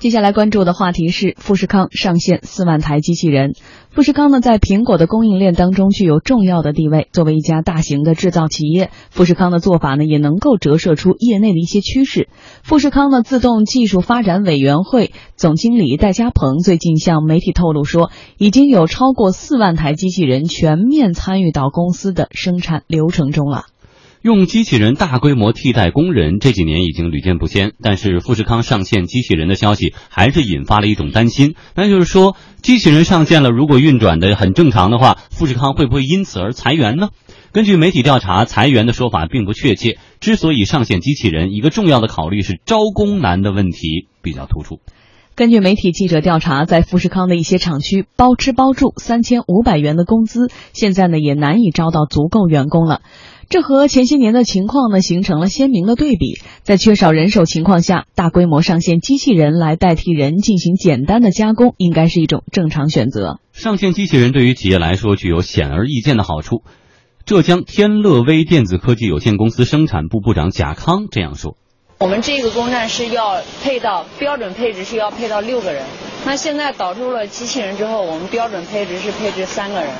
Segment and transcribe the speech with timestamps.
[0.00, 3.52] 接下来关注的话题是富士康上线四万台机器人。
[3.90, 7.08] 富士康呢，在苹果的供应链当中具有重要的地位。
[7.12, 12.30] 作为一家大型的制造企业，富士康的做法呢，也能够折射出业内的一些趋势。
[12.62, 23.64] 富士康的自动技术发展委员会总经理戴家鹏最近向媒体透露说，已经有超过四万台机器人全面参与到公司的生产流程中了。
[24.22, 27.72] 用机器人大规模替代工人，这几年已经屡见不鲜。
[27.80, 37.08] 但是富士康上线机器人的消息，还是引发了一种担心，那就是说，机器人上线了，如果运转的很正常的话，富士康会不会因此而裁员呢？
[37.52, 39.96] 根据媒体调查，裁员的说法并不确切。
[40.20, 44.80] 之所以上线机器人，一个重要的考虑是招工难的问题比较突出。
[45.34, 53.00] 根据媒体记者调查，在富士康的一些厂区，包吃包住三千五百元的工资，现在呢也难以招到足够员工了。
[53.50, 56.40] 这和前些年的情况呢形成了鲜明的对比。
[56.62, 63.40] 在缺少人手情况下，大规模上线机器人来代替人进行简单的加工，应该是一种正常选择。
[63.52, 66.62] 上线机器人对于企业来说具有显而易见的好处。
[67.26, 71.56] 浙江天乐威电子科技有限公司生产部部长贾康这样说
[71.98, 75.84] ：“我们这个工站是要配到标准配置是要配到六个人，
[76.24, 79.90] 那现在导入了机器人之后，我们标准配置是配置三个人。”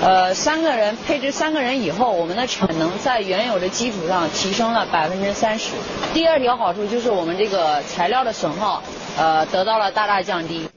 [0.00, 5.74] 呃，三个人配置三个人以后，我们的产能在原有的基础上提升了百分之三十。
[6.14, 8.80] 第二条好处就是我们这个材料的损耗，
[9.18, 10.68] 呃，得到了大大降低。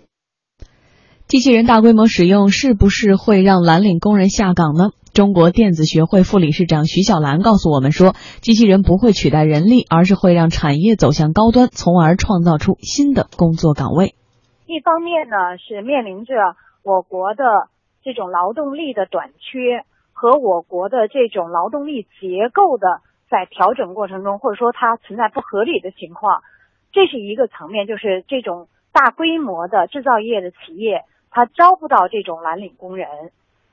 [1.28, 4.90] 机器人大规模使用是不是会让蓝领工人下岗呢？
[5.14, 14.16] 中国电子学会副理事长徐小兰告诉我们说，机器人不会取代人力，而是会让产业走向高端，从而创造出新的工作岗位。
[14.66, 16.34] 一方面呢，是面临着
[16.84, 17.44] 我国的。
[18.04, 26.44] 这种劳动力的短缺和我国的这种劳动力结构的在调整过程中，或者说它存在不合理的情况，
[26.92, 33.08] 这是一个层面，就是这种大规模的制造业的企业，它招不到这种蓝领工人，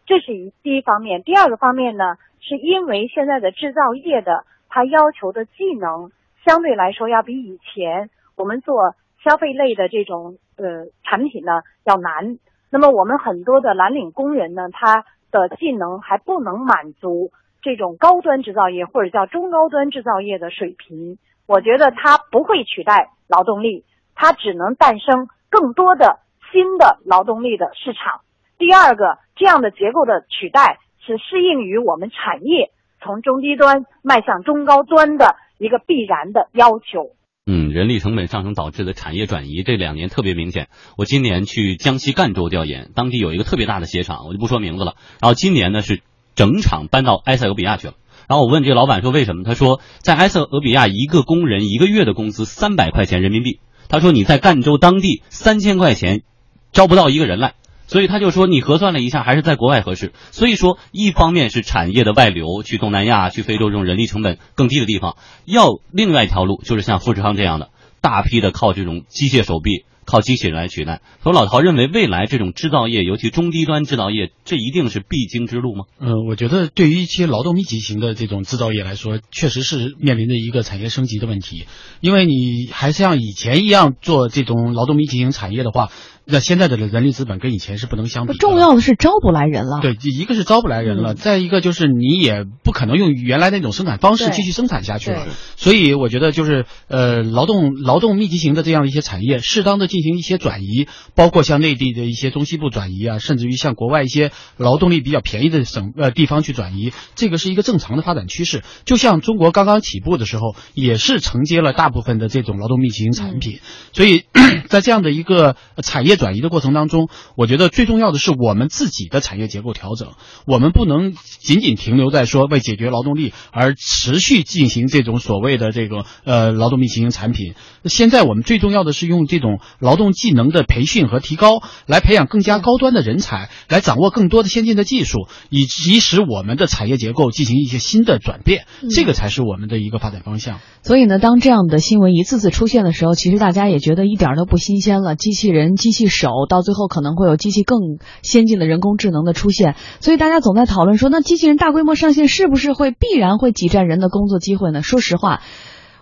[0.06, 1.22] 这是一第一方面。
[1.22, 6.12] 第二个方面呢，是因为现在的制造业的它要求的技能
[6.44, 8.94] 相对来说要比以前我们做
[9.24, 12.38] 消费类的这种呃产品呢要难。
[12.70, 17.30] 那么我们很多的蓝领工人呢，他的技能还不能满足
[17.62, 21.18] 这种高端制造业或者叫中高端制造业的水平。
[21.46, 23.84] 我觉得它不会取代劳动力，
[24.14, 26.18] 它只能诞生更多的
[26.52, 28.20] 新的劳动力的市场。
[28.58, 37.12] 第二个，这样的结构的取代是适应于我们产业从中低端迈向中高端的一个必然的要求。
[37.50, 40.68] 嗯，人力成本上升导致的产业转移，这两年特别明显。
[40.98, 44.96] 我今年去江西赣州调研，当地有一个特别大的鞋厂，我就不说名字了。
[45.18, 46.02] 然后今年呢是
[46.34, 47.94] 整厂搬到埃塞俄比亚去了。
[48.28, 49.44] 然后我问这个老板说为什么？
[49.44, 53.60] 他说在埃塞俄比亚一个工人一个月的工资三百块钱人民币。
[53.88, 56.24] 他说你在赣州当地三千块钱
[56.72, 57.54] 招不到一个人来。
[57.88, 60.12] 所以他就说，你核算了一下，还是在国外合适。
[60.30, 69.84] 所以说，一方面是产业的外流，去东南亚、去非洲这种人力成本更低的地方；要另外一条路，就是像富士康这样的，大批的靠这种机械手臂。
[70.10, 75.84] 靠机器人来取代，所以老陶认为未来这种制造业，尤其中低端制造业，这一定是必经之路吗？
[76.00, 81.66] 嗯，我觉得对于一些劳动密集型的这种制造业来说，确实是面临着一个产业升级的问题。
[82.00, 85.90] 因为你还像以前一样做这种劳动密集型产业的话，
[86.30, 88.32] 那现在的人力资本跟以前是不能相比。
[88.38, 89.80] 重要的是招不来人了。
[89.82, 95.26] 对，一个是招不来人了，再一个就是你也不可能用原来那种生产方式继续生产下去了。
[95.56, 99.98] 所以我觉得就是呃，劳动劳动密集型的这样一些产业，适当的进。
[99.98, 100.86] 进行一些转移，
[101.16, 108.62] 包括像内地的一些中西部转移啊，甚至于像国外一些劳动力比较便宜的省呃地方去转移，这个是一个正常的发展趋势。
[108.84, 113.58] 就像中国刚刚起步的时候，也是承接了大部分的这种劳动密集型产品。
[113.92, 114.22] 所以
[114.70, 120.10] 在这样的一个产业转移的过程当中，我觉得最重要的是我们自己的产业结构调整。
[120.46, 127.54] 我们不能仅仅停留在说为解决劳动力而持续进行这种所谓的这个呃劳动密集型产品。
[127.86, 129.60] 现在我们最重要的是用这种。
[129.78, 140.58] 劳动技能的培训和提高，来培养更加高端的人才，来掌握更多的先进的技术，以及使我们的产业结构进行一些新的转变，这个才是我们的一个发展方向。
[140.82, 145.14] 所以呢，当这样的新闻一次次出现的时候，其实大家也觉得一点都不新鲜了。
[145.14, 147.78] 机器人、机器手，到最后可能会有机器更
[148.22, 149.76] 先进的人工智能的出现。
[150.00, 154.82] 所以大家总在讨论说，那机器人大规模上线是不是会必然会挤占人的工作机会呢？
[154.82, 155.40] 说实话。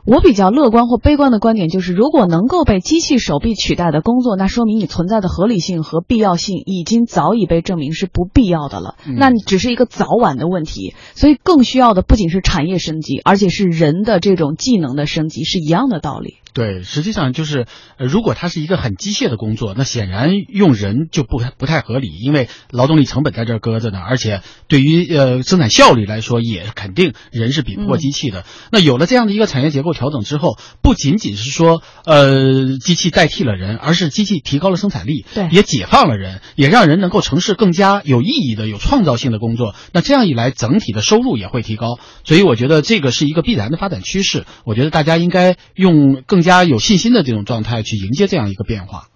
[0.08, 8.94] 我比较乐观或悲观的观点就是，如果能够被机器手臂取代的工作，那说明你存在的合理性和必要性已经早已被证明是不必要的了。
[9.04, 10.94] 那你只是一个早晚的问题。
[11.16, 16.36] 所以更需要的不仅是产业升级，而且是人的这种技能的升级，是一样的道理。
[16.56, 17.66] 对，实际上就是，
[17.98, 28.46] 呃如果它是一个很机械的工作，那显然用人就不不太合理，因为劳动力成本在这儿搁着呢，而且对于呃生产效率来说，也肯定人是比不过机器的。
[28.72, 39.74] 那有了这样的一个产业结构调整之后，不仅仅是说呃机器代替了人，而是机器提高了生产力，对，也解放了人，也让人能够从事更加有意义的、有创造性的工作。
[39.92, 41.98] 那这样一来，整体的收入也会提高。
[42.24, 44.46] 所以我觉得这个是一个必然的发展趋势。
[44.64, 46.45] 我觉得大家应该用更。
[46.45, 49.07] 加有信心的这种状态去迎接这样一个变化。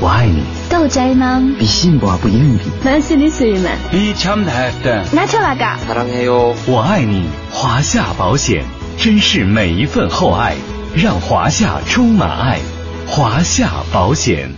[0.00, 0.42] 我爱你。
[0.70, 1.42] 到宅吗？
[1.58, 2.58] 比幸福不容易。
[2.84, 6.54] 만수리수만比참다했다 나처라가 사랑해 요。
[6.66, 8.64] 我爱你，华夏保险，
[8.96, 10.54] 珍视每一份厚爱，
[10.94, 12.60] 让华夏充满爱。
[13.08, 14.54] 华夏保险。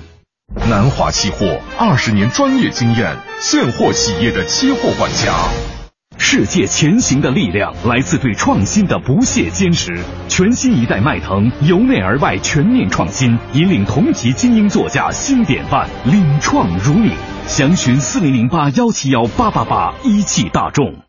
[0.68, 5.73] 南华期货二十年专业经验，现货企业的期货管家。
[6.17, 9.97] 世界前行的力量来自对创新的不懈坚持。
[10.27, 17.11] 全新一代迈腾由内而外全面创新，引领同级精英座驾新典范，领创如领。
[17.47, 21.04] 详询四零零八幺七幺八八八，一汽大众。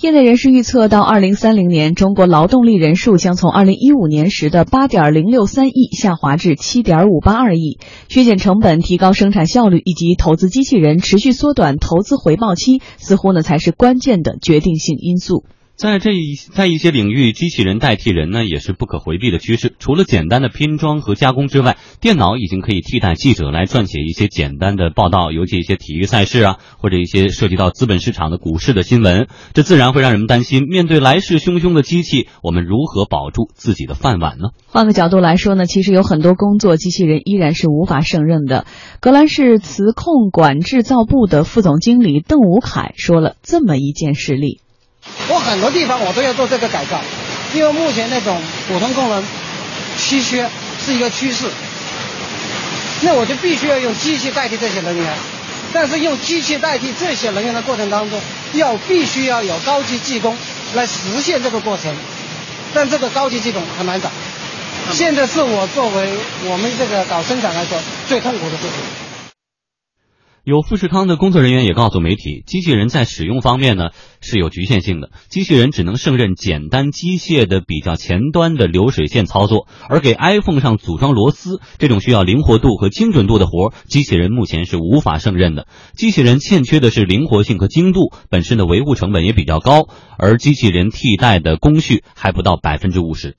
[0.00, 7.78] 业内人士预测，到二零三零年，中国劳动力人数将从二零一五年时的八点零六三亿下滑至七点五八二亿。
[8.08, 15.44] 削减成本、提高生产效率以及投资机器人、持续缩短投资回报期，似乎呢才是关键的决定性因素。
[15.76, 19.74] 在这一在一些领域，机器人代替人呢，也是不可回避的趋势。
[19.80, 29.26] 除了简单的拼装和加工之外，电脑已经可以替代记者来撰写一些简单的报道，尤其一些体育赛事啊，或者一些涉及到资本市场的股市的新闻。
[29.52, 34.50] 这自然会让人们担心，面对来势汹汹的机器，我们如何保住自己的饭碗呢？
[34.68, 38.64] 换个角度来说呢，其实有很多工作，机器人依然是无法胜任的。
[39.00, 44.60] 格兰仕磁控管制造部的副总经理邓武凯说了这么一件事例。
[45.28, 47.00] 我很多地方我都要做这个改造，
[47.54, 49.24] 因为目前那种普通工人
[49.96, 50.48] 稀缺
[50.84, 51.46] 是一个趋势，
[53.02, 55.14] 那我就必须要用机器代替这些人员，
[55.72, 58.20] 但是用机器代替这些人员的过程当中，
[58.52, 60.36] 要必须要有高级技工
[60.74, 61.94] 来实现这个过程，
[62.74, 64.10] 但这个高级技工很难找，
[64.92, 66.10] 现在是我作为
[66.44, 67.78] 我们这个搞生产来说
[68.08, 69.03] 最痛苦的事情。
[70.44, 73.88] 有富士康的工作人员也告诉媒体，机器人在使用方面呢
[74.20, 85.66] 是有局限性的，机器人只能胜任简单机械的比较前端的流水线操作，而给 iPhone 上组装螺丝这种需要灵活度和精准度的活，机器人目前是无法胜任的。
[85.94, 89.88] 机器人欠缺的是灵活性和精度，本身的维护成本也比较高，
[90.18, 93.38] 而机器人替代的工序还不到百分之五十。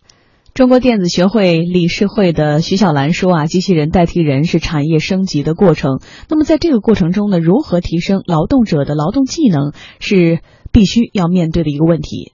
[0.55, 5.99] 中国电子学会理事会的徐小兰说：“啊，机器人代替人是产业升级的过程。
[6.29, 10.39] 那么在这个过程中呢，如何提升劳动者的劳动技能，是
[10.71, 12.31] 必须要面对的一个问题。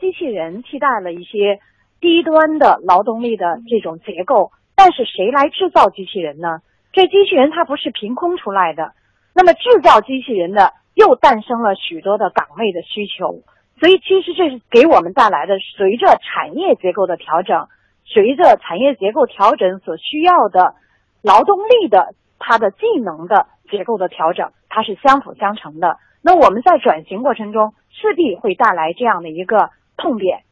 [0.00, 1.62] 机器人替代了一些
[2.00, 6.66] 低端的劳动力的这种结构，但是谁来制造机器人呢？
[6.90, 8.98] 这机器人它不是凭空出来的。
[9.32, 13.46] 那么制造机器人的又诞生了许多的岗位的需求。”
[13.80, 17.66] 所以，其实这是给我们带来的，随着产业结构的调整，
[18.04, 20.74] 随着产业结构调整所需要的
[21.22, 25.96] 劳动力的它的技能的结构的调整，它是相辅相成的。
[26.20, 30.44] 那我们在转型过程中，势必会带来这样的一个痛点。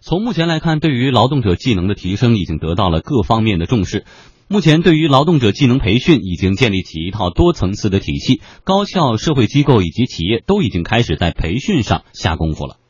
[0.00, 4.04] 从目前来看，对于劳动者技能的提升，已经得到了各方面的重视。
[4.50, 12.80] 目前，对于劳动者技能培训已经建立起一套多层次的体系，高校、社会机构以及企业都已经开始在培训上下功夫了。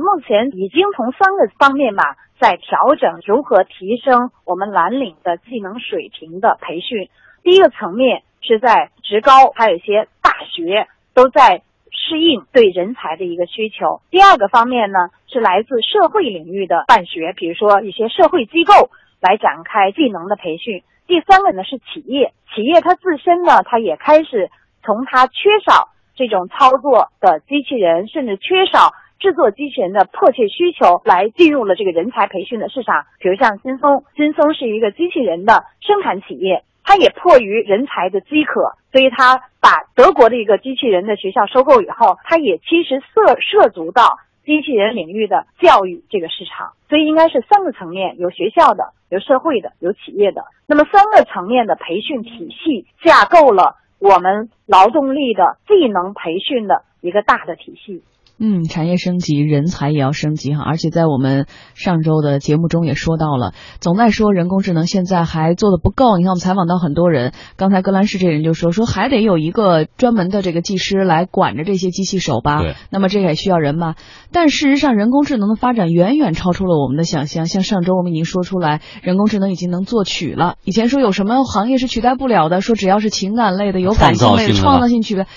[0.00, 2.02] 目前已经从三个方面嘛，
[2.40, 7.12] 在调整如何提升我们蓝领的技能水平的培训。
[7.44, 11.60] 第一个层面是在职高，还有一些大学都在
[11.92, 14.00] 适应对人才的一个需求。
[14.08, 18.88] 第二个方面呢，是来自社会领域的办学，比如说一些社会机构
[19.20, 20.80] 来展开技能的培训。
[21.12, 24.48] 第三个呢是企业，企业它自身呢，它也开始
[24.82, 33.04] 从它缺少这种操作的机器人，甚至缺少制作机器人的迫切需求，来进入了这个人才培训的市场。
[33.18, 44.16] 比如像新松，新松是一个机器人的生产企业，它也迫于人才的饥渴，所以它把德国的一个机器人的学校收购以后，它也其实涉涉足到。
[44.44, 50.44] 机器人领域的教育这个市场，所以应该是三个层面：有学校的，有社会的，有企业的。
[50.66, 58.02] 那么三个层面的培训体系架构了我们劳动力的技能培训的一个大的体系。
[58.44, 60.64] 嗯，产业升级，人才也要升级哈。
[60.64, 66.18] 而且在我们上周的节目中也说到了，总在说人工智能现在还做的不够。
[66.18, 72.62] 你看我们采访到很多人，刚才格兰仕这人就说说还得有一个专门的这个技师来管着这些机器手吧。
[72.62, 72.74] 对。
[72.90, 73.94] 那么这也需要人吧？
[74.32, 77.46] 但事实上，人工智能的发展远远超出了我们的想象。
[77.46, 80.56] 像上周我们已经说出来，人工智能已经能作曲了。
[80.64, 85.28] 以前说有什么行业是取代不了的，说只要是情感类的、有感性类的、创造性取代。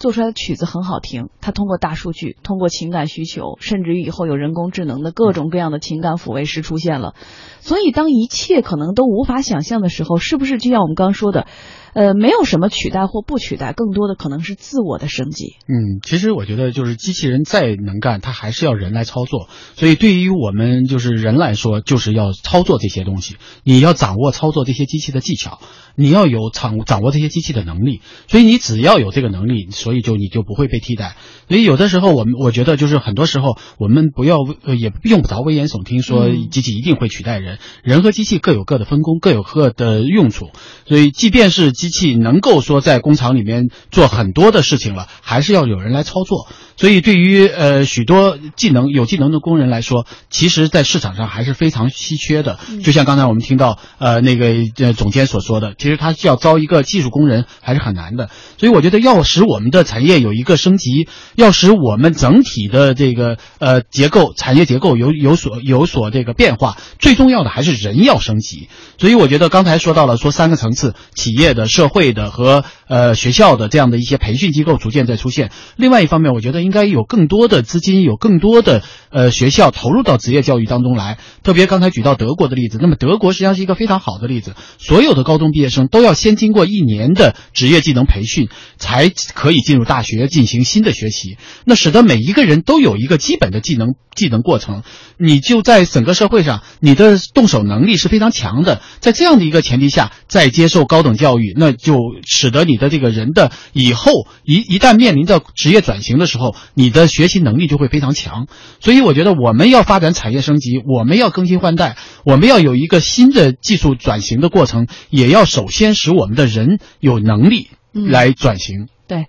[0.00, 7.14] 做出来的曲子很好听，它通过大数据，通过情感需求，甚至于以后有人工智能的各种各样的情感抚慰师出现了。
[7.60, 11.46] 所以，当一切可能都无法想象的时候，是不是就像我们刚刚说的？
[11.92, 15.56] 呃，没有什么取代或不取代，更多的可能是自我的升级。
[15.66, 19.48] 嗯，其实我觉得就是机器人再能干，它还是要人来操作。
[19.74, 25.58] 所以对于我们就是人来说，就是要操作这些东西，你要掌握操作这些机器的技巧，
[25.94, 28.00] 你要有掌掌握这些机器的能力。
[28.28, 31.16] 所以你只要有这个能力，所以就你就不会被替代。
[31.48, 34.38] 所以有的时候我们我觉得就是很多时候我们不要
[34.78, 40.50] 也用不着危言耸听说机器一定会取代人，人和机器各有各的分工，各有各的用处。
[40.86, 46.48] 所以即便是机器能够说在工厂里面做很多的事情了，还是要有人来操作。
[46.80, 52.58] 所以对于呃许多技能有技能的工人来说，其实在市场上还是非常稀缺的。
[52.82, 58.30] 就像刚才我们听到呃那个呃总监所说的，其实他要招一个技术工人还是很难的。
[58.58, 68.68] 所以我觉得要使我们的产业有一个升级，要使我们整体的这个呃结构产业结构有有所有所这个变化，最重要的还是人要升级。
[68.98, 71.68] 所以我觉得刚才说到了说三个层次，企业的。
[71.70, 75.50] 社会的和呃学校的这样的一些培训机构逐渐在出现。
[75.76, 81.18] 另外一方面，我觉得应应该有更多的资金，有更多的呃学校投入到职业教育当中来。
[81.42, 84.54] 特别刚才举到德国的例子，那么德国实际上是一个非常好的例子。
[84.78, 91.38] 所有的高中毕业生都要先经过一年的职业技能培训，才可以进入大学进行新的学习。
[91.64, 94.84] 那使得每一个人都有一个基本的技能技能过程。
[95.18, 98.80] 你就在整个社会上，你的动手能力是非常强的。
[99.00, 101.52] 在这样的一个前提下，再接受高等教育。
[101.56, 104.12] 那就使得你的这个人的以后
[104.44, 108.46] 一一旦面临着职业转型的时候，你的学习能力就会非常强。
[108.80, 118.88] 所以我觉得我们要发展产业升级，我们要更新换代，我们要有一个新的技术转型的过程，也要首先使我们的人有能力来转型。
[119.06, 119.26] 对。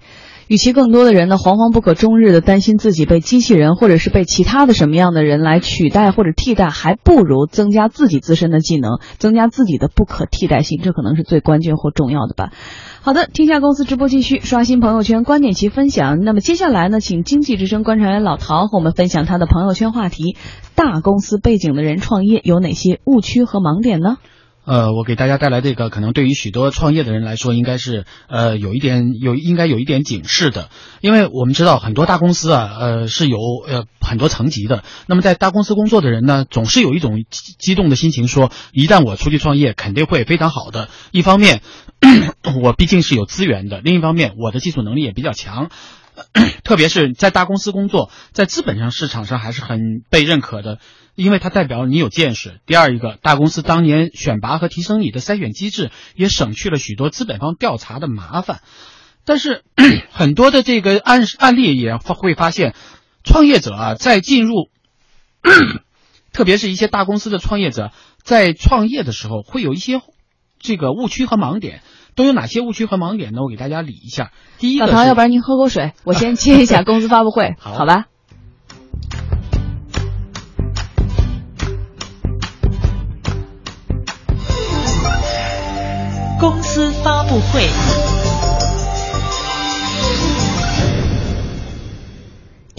[0.51, 12.51] 与其更多的人呢惶惶不可终日的担心自己被机器人或者是被其他的什么样的人来取代或者替代，还不如增加自己自身的技能，增加自己的不可替代性，这可能是最关键或重要的吧。
[13.01, 16.19] 好的，天下公司直播继续刷新朋友圈观点及分享。
[16.19, 20.35] 那么接下来呢，请经济之声观察员老陶和我们分享他的朋友圈话题：
[20.75, 24.17] 大公司背景的人创业有哪些误区和盲点呢？
[24.63, 30.69] 呃，我给大家带来这个，可能对于许多创业的人来说，应该是呃有一点有应该有一点警示的，
[31.01, 33.37] 因为我们知道很多大公司啊，呃是有
[33.67, 34.83] 呃很多层级的。
[35.07, 40.89] 那么在大公司工作的人呢，总是有一种激动的心情，说一旦我出去创业，肯定会非常好的。
[41.11, 41.61] 一方面，
[42.61, 45.69] 我毕竟是有资源的；另一方面，我的技术能力也比较强。
[46.63, 50.79] 特别是在大公司工作，在资本上市场上还是很被认可的。
[51.13, 52.61] 因为它代表你有见识。
[52.65, 58.61] 第二一个，大公司当年选拔和提升你的筛选机制，也省去了许多资本方调查的麻烦。
[59.25, 59.63] 但是
[60.09, 62.73] 很多的这个案案例也会发现，
[63.25, 64.69] 创业者啊，在进入，
[66.31, 67.91] 特别是一些大公司的创业者，
[68.23, 70.01] 在创业的时候会有一些
[70.59, 71.83] 这个误区和盲点。
[72.21, 73.41] 都有哪些误区和盲点呢？
[73.41, 74.29] 我给大家理一下。
[74.59, 78.05] 第一个，老唐，要不然您喝口水，我先 接一下公司发布会，好吧？
[86.39, 88.20] 公司发布会。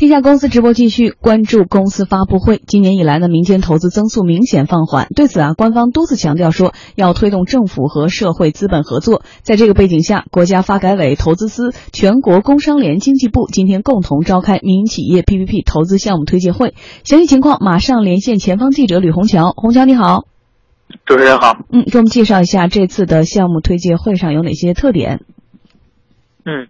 [0.03, 2.61] 天下公司直播继续关注公司发布会。
[2.67, 5.07] 今年以来呢，民间投资增速明显放缓。
[5.15, 9.23] 对此啊，官方多次强调说要推动政府和社会资本合作。
[9.43, 16.75] 在这个背景下，国家发改委、投资司、全国工商联、经济部今天共同召开民营企业 PPP 投资项目推介会。
[17.05, 19.53] 详细情况马上连线前方记者吕红桥。
[19.55, 20.25] 红桥你好。
[21.07, 25.21] 主持人好，嗯，给我们介绍一下这次的项目推介会上有哪些特点？
[26.45, 26.67] 嗯，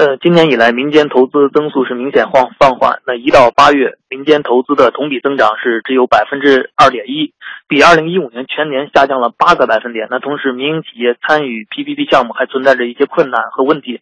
[0.00, 3.02] 呃，今年以来民间投资增速是明显放放缓。
[3.06, 7.34] 那一到八月，民间投资的同比增长是只有百分之二点一，
[7.68, 10.08] 比二零一五年全年下降了八个百分点。
[10.10, 14.00] 那同时，民营企业参与 PPP 项目还存在着一些困难和问题。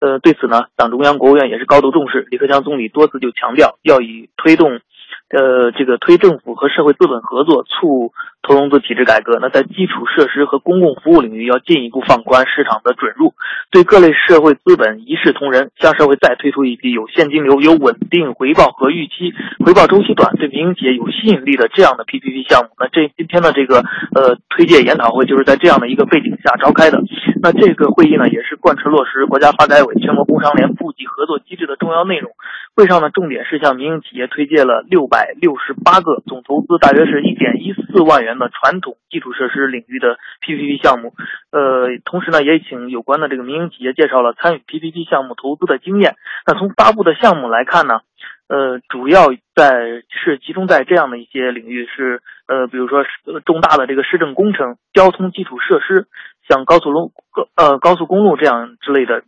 [0.00, 2.26] 呃，对此呢，党中央、国务院也是高度重视。
[2.30, 4.80] 李克强总理多次就强调，要以推动。
[5.28, 8.12] 呃，这个推政府和社会资本合作，促
[8.46, 9.38] 投融资体制改革。
[9.40, 13.32] 那在基础设施和公共服务领域要进一步放宽市场的准入，
[13.72, 19.32] 对各类社会资本一视同仁，向社会再推出一批有现金流、有稳定回报和预期
[19.64, 22.70] 回报周期短、对民营企业有吸引力的这样的 PPP 项目。
[22.78, 23.82] 那这今天的这个
[24.14, 27.02] 呃推介研讨会就是在这样的一个背景下召开的。
[27.42, 32.32] 那这个会议呢，也是贯彻落实国家发改委、全国工商联部级合作机制的重要内容。
[32.76, 41.14] 会上呢，重点是向民营企业推介了六百六十八个，总投资大约是一点一四万元的传统基础设施领域的 PPP 项目。
[41.50, 46.16] 呃，同时呢，也请有关的这个民营企业介绍了参与 PPP 项目投资的经验。
[46.46, 48.00] 那从发布的项目来看呢，
[48.48, 53.04] 呃，主要在是集中在这样的一些领域，是呃，比如说
[53.44, 56.06] 重大的这个市政工程、交通基础设施，
[56.48, 57.12] 像高速路、
[57.56, 59.22] 呃高速公路这样之类的。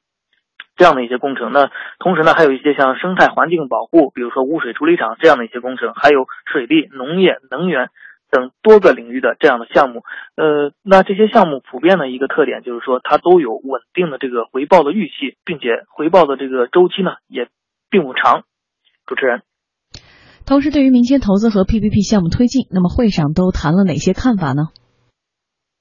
[0.79, 7.89] 这样的一些工程，那同时呢，还有一些像生态环境保护，比如说污水处理厂这样的一些工程，还有水利、农业、能源
[8.31, 10.03] 等多个领域的这样的项目。
[10.37, 17.49] 呃，那这些项目普遍的一个特点就是说，它都有稳定的这个回报的预期，并且回报的这个周期呢也
[17.91, 18.45] 并不长。
[19.07, 19.43] 主持人，
[20.45, 24.75] 同时对于民间投资和 PPP 项目推进，那么会上都谈了哪些看法呢？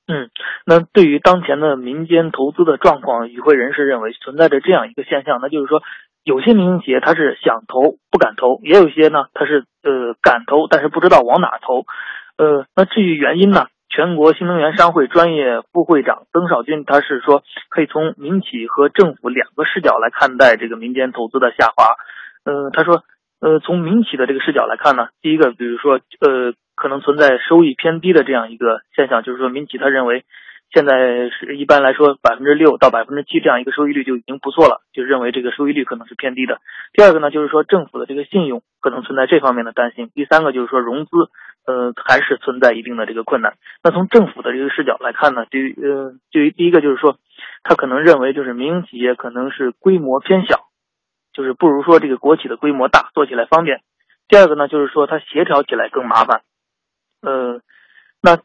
[0.08, 0.30] 嗯，
[0.68, 5.82] 那对于当前的民间投资的状况，与会人士认为存在着这样一个现象，那就是说，
[6.24, 11.86] 有些民营企业它是想投不敢投，也有些呢它是呃敢投，但是不知道往哪投。
[12.38, 21.96] 呃，那至于原因呢，全国新能源商会专业副会长曾少军他是说，可以从民企和政府两个视角来看待这个民间投资的下滑。
[22.44, 23.04] 嗯，他说，
[23.40, 26.54] 呃，从民企的这个视角来看呢，第一个，比如说呃。
[26.78, 30.26] 可能存在收益偏低的这样一个现象，就是说民企他认为，
[30.74, 36.60] 现在是一般来说百分之六到百分之七这样一个收益率就已经不错了，就认为这个收益率可能是偏低的。
[36.92, 40.12] 第二个呢，就是说政府的这个信用可能存在这方面的担心。
[40.14, 41.12] 第三个就是说融资，
[41.66, 43.56] 呃，还是存在一定的这个困难。
[43.84, 47.18] 那从政府的这个视角来看呢，对于呃，对于第一个就是说，
[47.64, 50.68] 他可能认为就是民营企业可能是规模偏小，
[51.34, 53.82] 就是不如说这个国企的规模大，做起来方便。
[54.28, 56.42] 第二个呢，就是说它协调起来更麻烦。
[57.22, 57.62] 呃，
[58.22, 58.38] 那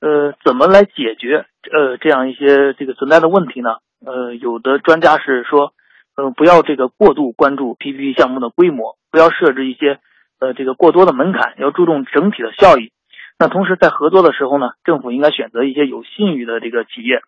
[0.00, 3.76] 呃，怎么来解决呃这样一些这个存在的问题呢？
[4.04, 5.72] 呃，有的专家是说，
[6.16, 9.98] 呃，不要这个过度关注 PPP 项目的规模，不要设置一些
[10.40, 12.92] 呃这个过多的门槛，要注重整体的效益。
[13.38, 17.20] 那同时在合作的时候呢，政府应该选择一些有信誉的这个企业。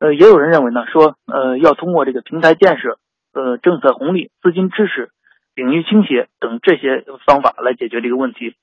[0.00, 2.98] 呃，也有人认为呢，说呃要通过这个平台建设、
[3.32, 5.10] 呃政策红利、资金支持、
[5.54, 8.56] 领域倾斜等这些方法来解决这个问题。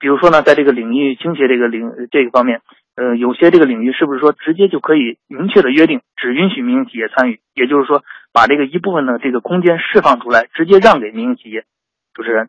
[0.00, 2.60] 比如说呢，在这个领域倾斜这个领这个方面，
[2.96, 7.38] 呃，有些这个领域是不是说直接就可以明确的约定，只允许民营企业参与？
[7.54, 8.02] 也就是说，
[8.32, 11.64] 把这个一部分的这个空间释放出来，直接让给民营企业。
[12.14, 12.48] 主持人。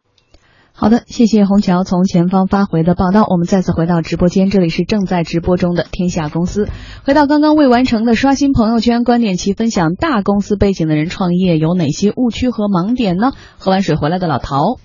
[0.75, 3.23] 好的，谢谢虹桥从前方发回的报道。
[3.29, 6.67] 我们再次回到直播间，这里是正在直播中的天下公司。
[7.05, 13.33] 回到刚刚未完成的刷新朋友圈观点期分享，大公司背景的人创业有哪些误区和盲点呢？
[13.59, 14.79] 喝完水回来的老陶。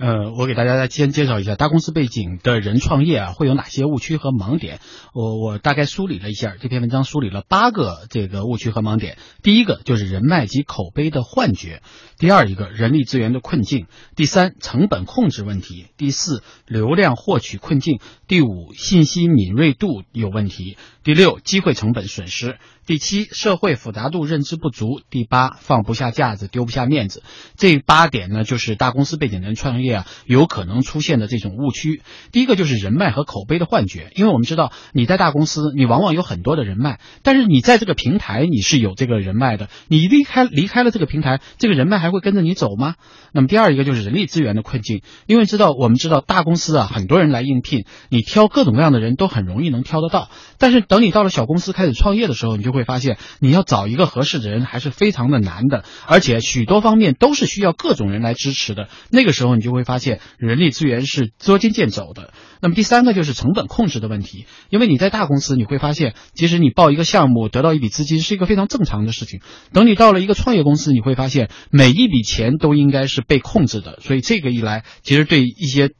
[0.00, 4.78] 呃，我给大家先介绍一下大公司背景的人创业啊，会有哪些误区和盲点？
[5.12, 9.18] 我我大概梳理了一下，这篇文章梳理了八个这个误区和盲点。
[9.42, 11.82] 第一个就是人脉及口碑的幻觉，
[12.16, 17.98] 第二一个人力资源的困境，第三成本控制问题，第四流量获取困境，
[18.28, 22.58] 第五信息敏锐度有问题，第六机会成本损失。
[22.84, 27.22] 第七，社会复杂度认知不足；第八，放不下架子，丢不下面子。
[27.56, 32.02] 这八点呢，就是大公司背景的人创业啊，有可能出现的这种误区。
[32.32, 42.94] 第一个就是人脉和口碑的幻觉，因为我们知道你在大公司，你往往有很多的人脉，但是你在这个平台你是有这个人脉的，你离开离开了这个平台，这个人脉还会跟着你走吗？
[43.32, 52.78] 那么第二一个就是人力资源的困境，因为知道我们知道大公司啊，很多人来应聘，你你挑各种各样的人都很容易能挑得到，但是等你到了小公司开始创业的时候，你就。
[52.78, 58.88] 会发现，你要找一个合适的人还是非常的难的，而且许多方面都是需要各种人来支持的。
[59.10, 62.32] 那个时候，你就会发现人力资源是捉襟见肘的。
[62.60, 69.40] 那么第三个就是成本控制的问题，因为你在大公司，你会发现，其实你报一个项目得到一笔资金是一个非常正常的事情。
[69.72, 73.98] 等你到了一个创业公司，你会发现每一笔钱都应该是被控制的。
[74.02, 75.90] 所以这个一来，其实对一些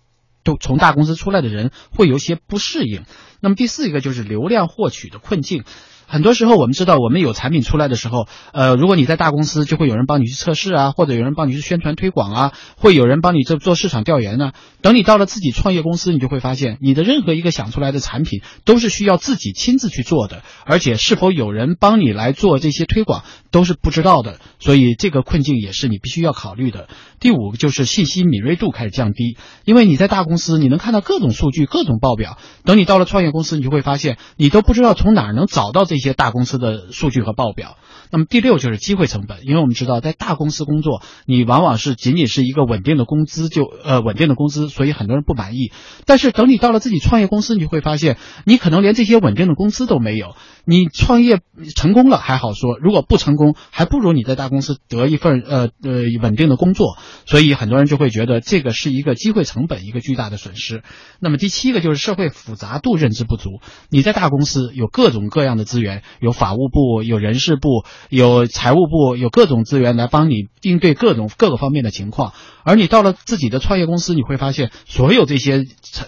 [0.45, 3.05] 都从大公司出来的人会有些不适应。
[3.41, 5.65] 那么第四一个就是流量获取的困境。
[6.11, 14.53] 很多时候我们知道，我们有产品出来的时候，呃，如果你在大公司，就会有人帮你去测试啊，或者有人帮你去宣传推广啊，会有人帮你做做市场调研呢。
[14.81, 24.39] 等你到了自己创业公司，你就会发现，你的任何一个想出来的产品都是需要自己亲自去做的，而且是否有人帮你来做这些推广都是不知道的。
[24.61, 26.89] 所以这个困境也是你必须要考虑的。
[27.21, 37.77] 第五个就是信息敏锐度开始降低，因为你在大公司，你能看到各种数据、各种报表，等你到了创业公司，你就会发现，你都不知道从哪儿能找到这一些大公司的数据和报表。
[38.11, 45.73] 那么第六就是机会成本，因为我们知道在大公司工作，你往往是仅仅是一个稳定的工资就呃稳定的工资，所以很多人不满意。
[46.07, 50.37] 但是等你到了自己创业公司，你会发现，你可能连这些稳定的工资都没有。
[50.65, 51.41] 你创业
[51.77, 56.97] 成功了还好说，如果不成功，还不如你在大公司得一份呃呃稳定的工作。
[57.27, 60.83] 所以很多人就会觉得这个是一个机会成本，一个巨大的损失。
[61.21, 63.61] 那么第七个就是社会复杂度认知不足。
[63.91, 65.88] 你在大公司有各种各样的资源
[66.21, 67.85] 有法务部，有人事部。
[68.09, 72.33] 有财务部有各种资源来帮你应对各种各个方面的情况，
[72.65, 75.65] 而你到了自己的创业公司，你会发现所有这些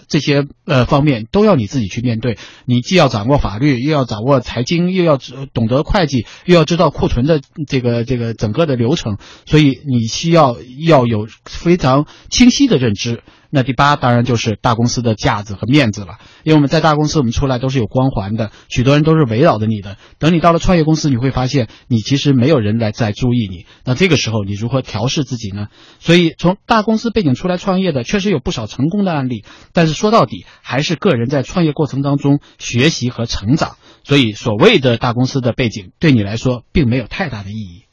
[0.07, 2.37] 这些呃方面都要你自己去面对。
[2.65, 5.17] 你既要掌握法律，又要掌握财经，又要
[5.53, 13.23] 懂得会计，又要知道库存的这个这个整个的流程，所以你需要要有非常清晰的认知。
[13.51, 19.97] 那第八当然就是大公司的架子和面子了，因为我们在大公司，我们出来都是有光环的，许多人都是围绕着你的。
[20.19, 23.65] 等你到了创业公司，你会发现你其实没有人来在注意你。
[23.83, 25.67] 那这个时候你如何调试自己呢？
[25.99, 29.43] 所以从大公司背景出来创业的，确实有不少成功的案例。
[29.73, 33.75] 但是说到底，还是个人在创业过程当中学习和成长。
[34.03, 37.83] 所以所谓的大公司的背景，对你来说并没有太大的意义。